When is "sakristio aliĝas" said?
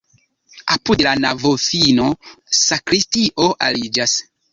2.61-4.17